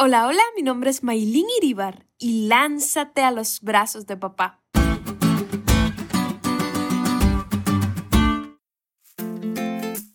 Hola, 0.00 0.28
hola, 0.28 0.42
mi 0.54 0.62
nombre 0.62 0.90
es 0.90 1.02
Maylin 1.02 1.46
Iribar 1.60 2.06
y 2.18 2.46
lánzate 2.46 3.22
a 3.22 3.32
los 3.32 3.60
brazos 3.62 4.06
de 4.06 4.16
papá. 4.16 4.60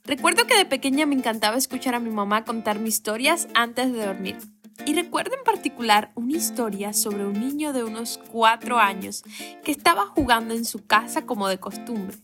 Recuerdo 0.06 0.48
que 0.48 0.56
de 0.56 0.64
pequeña 0.64 1.06
me 1.06 1.16
encantaba 1.16 1.58
escuchar 1.58 1.96
a 1.96 2.00
mi 2.00 2.12
mamá 2.12 2.46
contar 2.46 2.80
mis 2.80 2.96
historias 2.96 3.50
antes 3.56 3.92
de 3.92 4.06
dormir. 4.06 4.38
Y 4.86 4.96
recuerdo 4.96 5.36
en 5.36 5.44
particular 5.44 6.14
una 6.16 6.32
historia 6.32 6.94
sobre 6.94 7.26
un 7.26 7.34
niño 7.34 7.74
de 7.74 7.84
unos 7.84 8.22
cuatro 8.32 8.80
años 8.80 9.24
que 9.66 9.74
estaba 9.74 10.06
jugando 10.06 10.54
en 10.54 10.64
su 10.64 10.88
casa 10.88 11.26
como 11.26 11.50
de 11.50 11.60
costumbre 11.60 12.16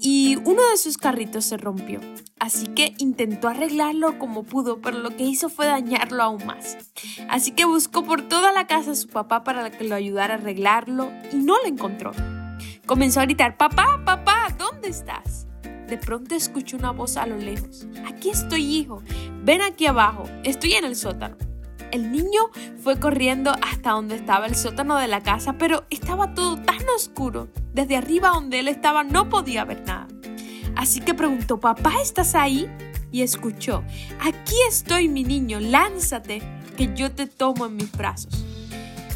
y 0.00 0.36
uno 0.44 0.62
de 0.70 0.76
sus 0.76 0.98
carritos 0.98 1.44
se 1.44 1.56
rompió. 1.56 2.00
Así 2.38 2.66
que 2.66 2.94
intentó 2.98 3.48
arreglarlo 3.48 4.18
como 4.18 4.42
pudo, 4.42 4.80
pero 4.80 4.98
lo 4.98 5.16
que 5.16 5.24
hizo 5.24 5.48
fue 5.48 5.66
dañarlo 5.66 6.22
aún 6.22 6.44
más. 6.44 6.76
Así 7.28 7.52
que 7.52 7.64
buscó 7.64 8.04
por 8.04 8.22
toda 8.28 8.52
la 8.52 8.66
casa 8.66 8.92
a 8.92 8.96
su 8.96 9.08
papá 9.08 9.44
para 9.44 9.70
que 9.70 9.84
lo 9.84 9.94
ayudara 9.94 10.34
a 10.34 10.36
arreglarlo 10.38 11.12
y 11.32 11.36
no 11.36 11.56
lo 11.62 11.66
encontró. 11.66 12.12
Comenzó 12.86 13.20
a 13.20 13.24
gritar, 13.24 13.56
papá, 13.56 14.02
papá, 14.04 14.48
¿dónde 14.58 14.88
estás? 14.88 15.46
De 15.86 15.98
pronto 15.98 16.34
escuchó 16.34 16.76
una 16.76 16.90
voz 16.90 17.16
a 17.16 17.26
lo 17.26 17.36
lejos. 17.36 17.86
Aquí 18.06 18.30
estoy, 18.30 18.64
hijo. 18.64 19.02
Ven 19.44 19.60
aquí 19.60 19.86
abajo. 19.86 20.24
Estoy 20.42 20.72
en 20.72 20.84
el 20.84 20.96
sótano. 20.96 21.36
El 21.92 22.10
niño 22.10 22.40
fue 22.82 22.98
corriendo 22.98 23.52
hasta 23.62 23.90
donde 23.90 24.16
estaba 24.16 24.46
el 24.46 24.56
sótano 24.56 24.96
de 24.96 25.08
la 25.08 25.20
casa, 25.22 25.58
pero 25.58 25.84
estaba 25.90 26.32
todo 26.32 26.56
tan 26.56 26.88
oscuro. 26.96 27.48
Desde 27.74 27.98
arriba 27.98 28.30
donde 28.30 28.60
él 28.60 28.68
estaba 28.68 29.04
no 29.04 29.28
podía 29.28 29.66
ver 29.66 29.82
nada. 29.86 30.08
Así 30.74 31.00
que 31.00 31.12
preguntó, 31.12 31.60
papá, 31.60 31.92
¿estás 32.02 32.34
ahí? 32.34 32.66
Y 33.12 33.20
escuchó, 33.20 33.84
aquí 34.20 34.54
estoy 34.70 35.10
mi 35.10 35.22
niño, 35.22 35.60
lánzate, 35.60 36.42
que 36.78 36.94
yo 36.94 37.12
te 37.12 37.26
tomo 37.26 37.66
en 37.66 37.76
mis 37.76 37.92
brazos. 37.92 38.42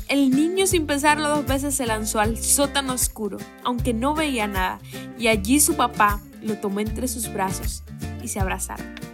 El 0.09 0.30
niño 0.30 0.66
sin 0.66 0.87
pensarlo 0.87 1.30
dos 1.30 1.47
veces 1.47 1.74
se 1.74 1.87
lanzó 1.87 2.21
al 2.21 2.37
sótano 2.37 2.93
oscuro, 2.93 3.38
aunque 3.65 3.95
no 3.95 4.15
veía 4.15 4.46
nada, 4.46 4.80
y 5.18 5.29
allí 5.29 5.61
su 5.61 5.77
papá 5.77 6.21
lo 6.43 6.59
tomó 6.59 6.80
entre 6.80 7.09
sus 7.09 7.33
brazos 7.33 7.83
y 8.23 8.29
se 8.29 8.38
abrazaron. 8.38 9.05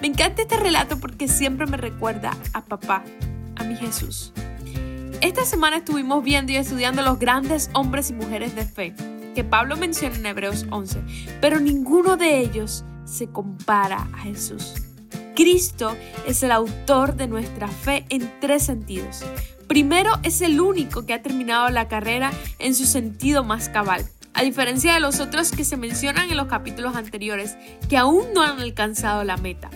Me 0.00 0.08
encanta 0.08 0.42
este 0.42 0.56
relato 0.56 0.98
porque 0.98 1.26
siempre 1.26 1.66
me 1.66 1.76
recuerda 1.76 2.36
a 2.52 2.64
papá, 2.64 3.02
a 3.56 3.64
mi 3.64 3.76
Jesús. 3.76 4.32
Esta 5.22 5.44
semana 5.44 5.78
estuvimos 5.78 6.22
viendo 6.22 6.52
y 6.52 6.56
estudiando 6.56 7.02
los 7.02 7.18
grandes 7.18 7.70
hombres 7.72 8.10
y 8.10 8.12
mujeres 8.12 8.54
de 8.54 8.66
fe 8.66 8.94
que 9.34 9.44
Pablo 9.44 9.76
menciona 9.76 10.16
en 10.16 10.26
Hebreos 10.26 10.66
11, 10.70 11.00
pero 11.40 11.60
ninguno 11.60 12.16
de 12.16 12.40
ellos 12.40 12.84
se 13.04 13.28
compara 13.28 14.08
a 14.14 14.18
Jesús. 14.18 14.74
Cristo 15.34 15.96
es 16.26 16.42
el 16.42 16.52
autor 16.52 17.14
de 17.16 17.28
nuestra 17.28 17.68
fe 17.68 18.06
en 18.08 18.30
tres 18.40 18.64
sentidos. 18.64 19.24
Primero, 19.68 20.12
es 20.22 20.40
el 20.40 20.60
único 20.60 21.04
que 21.04 21.12
ha 21.12 21.22
terminado 21.22 21.68
la 21.68 21.88
carrera 21.88 22.32
en 22.58 22.74
su 22.74 22.86
sentido 22.86 23.44
más 23.44 23.68
cabal, 23.68 24.06
a 24.32 24.42
diferencia 24.42 24.94
de 24.94 25.00
los 25.00 25.20
otros 25.20 25.50
que 25.50 25.64
se 25.64 25.76
mencionan 25.76 26.30
en 26.30 26.36
los 26.36 26.46
capítulos 26.46 26.96
anteriores, 26.96 27.56
que 27.88 27.96
aún 27.96 28.26
no 28.34 28.42
han 28.42 28.60
alcanzado 28.60 29.24
la 29.24 29.36
meta. 29.36 29.70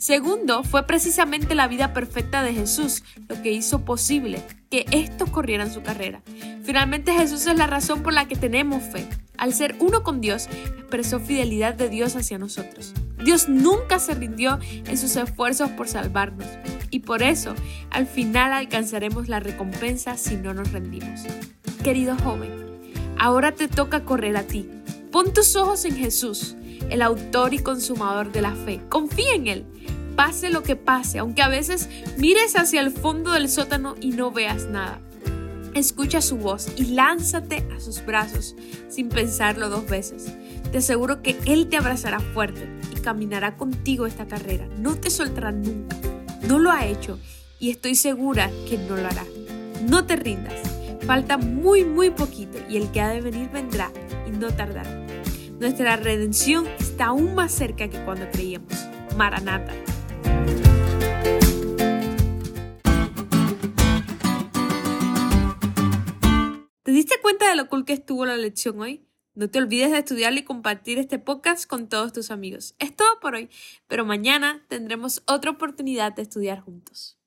Segundo, 0.00 0.62
fue 0.62 0.86
precisamente 0.86 1.54
la 1.54 1.68
vida 1.68 1.92
perfecta 1.92 2.42
de 2.42 2.54
Jesús 2.54 3.04
lo 3.28 3.42
que 3.42 3.52
hizo 3.52 3.84
posible 3.84 4.42
que 4.70 4.86
estos 4.92 5.28
corrieran 5.28 5.70
su 5.70 5.82
carrera. 5.82 6.22
Finalmente 6.64 7.12
Jesús 7.12 7.46
es 7.46 7.54
la 7.58 7.66
razón 7.66 8.02
por 8.02 8.14
la 8.14 8.26
que 8.26 8.34
tenemos 8.34 8.82
fe. 8.82 9.06
Al 9.36 9.52
ser 9.52 9.76
uno 9.78 10.02
con 10.02 10.22
Dios, 10.22 10.48
expresó 10.78 11.20
fidelidad 11.20 11.74
de 11.74 11.90
Dios 11.90 12.16
hacia 12.16 12.38
nosotros. 12.38 12.94
Dios 13.22 13.50
nunca 13.50 13.98
se 13.98 14.14
rindió 14.14 14.58
en 14.86 14.96
sus 14.96 15.16
esfuerzos 15.16 15.68
por 15.72 15.86
salvarnos 15.86 16.46
y 16.90 17.00
por 17.00 17.22
eso 17.22 17.54
al 17.90 18.06
final 18.06 18.54
alcanzaremos 18.54 19.28
la 19.28 19.38
recompensa 19.38 20.16
si 20.16 20.36
no 20.36 20.54
nos 20.54 20.72
rendimos. 20.72 21.24
Querido 21.84 22.16
joven, 22.16 22.50
ahora 23.18 23.52
te 23.52 23.68
toca 23.68 24.06
correr 24.06 24.38
a 24.38 24.44
ti. 24.44 24.66
Pon 25.12 25.34
tus 25.34 25.56
ojos 25.56 25.84
en 25.84 25.96
Jesús, 25.96 26.56
el 26.88 27.02
autor 27.02 27.54
y 27.54 27.58
consumador 27.58 28.32
de 28.32 28.42
la 28.42 28.54
fe. 28.54 28.80
Confía 28.88 29.34
en 29.34 29.46
Él 29.46 29.66
pase 30.20 30.50
lo 30.50 30.62
que 30.62 30.76
pase, 30.76 31.18
aunque 31.18 31.40
a 31.40 31.48
veces 31.48 31.88
mires 32.18 32.54
hacia 32.54 32.82
el 32.82 32.90
fondo 32.90 33.32
del 33.32 33.48
sótano 33.48 33.94
y 34.02 34.10
no 34.10 34.30
veas 34.30 34.66
nada. 34.66 35.00
Escucha 35.72 36.20
su 36.20 36.36
voz 36.36 36.68
y 36.76 36.86
lánzate 36.92 37.66
a 37.74 37.80
sus 37.80 38.04
brazos 38.04 38.54
sin 38.90 39.08
pensarlo 39.08 39.70
dos 39.70 39.88
veces. 39.88 40.30
Te 40.72 40.78
aseguro 40.78 41.22
que 41.22 41.38
Él 41.46 41.68
te 41.68 41.78
abrazará 41.78 42.20
fuerte 42.20 42.68
y 42.94 43.00
caminará 43.00 43.56
contigo 43.56 44.06
esta 44.06 44.26
carrera. 44.26 44.68
No 44.76 44.94
te 44.94 45.08
soltará 45.08 45.52
nunca. 45.52 45.96
No 46.46 46.58
lo 46.58 46.70
ha 46.70 46.84
hecho 46.84 47.18
y 47.58 47.70
estoy 47.70 47.94
segura 47.94 48.50
que 48.68 48.76
no 48.76 48.96
lo 48.96 49.06
hará. 49.06 49.24
No 49.88 50.04
te 50.04 50.16
rindas. 50.16 50.52
Falta 51.06 51.38
muy, 51.38 51.84
muy 51.84 52.10
poquito 52.10 52.58
y 52.68 52.76
el 52.76 52.90
que 52.90 53.00
ha 53.00 53.08
de 53.08 53.22
venir 53.22 53.48
vendrá 53.50 53.90
y 54.26 54.32
no 54.32 54.48
tardará. 54.48 55.09
Nuestra 55.60 55.96
redención 55.96 56.66
está 56.78 57.08
aún 57.08 57.34
más 57.34 57.52
cerca 57.52 57.90
que 57.90 58.02
cuando 58.06 58.26
creíamos. 58.30 58.72
Maranata. 59.18 59.74
¿Te 66.82 66.92
diste 66.92 67.16
cuenta 67.20 67.50
de 67.50 67.56
lo 67.56 67.68
cool 67.68 67.84
que 67.84 67.92
estuvo 67.92 68.24
la 68.24 68.38
lección 68.38 68.80
hoy? 68.80 69.06
No 69.34 69.50
te 69.50 69.58
olvides 69.58 69.90
de 69.90 69.98
estudiar 69.98 70.32
y 70.32 70.44
compartir 70.44 70.98
este 70.98 71.18
podcast 71.18 71.66
con 71.66 71.90
todos 71.90 72.14
tus 72.14 72.30
amigos. 72.30 72.74
Es 72.78 72.96
todo 72.96 73.20
por 73.20 73.34
hoy, 73.34 73.50
pero 73.86 74.06
mañana 74.06 74.64
tendremos 74.68 75.22
otra 75.26 75.50
oportunidad 75.50 76.14
de 76.14 76.22
estudiar 76.22 76.60
juntos. 76.60 77.18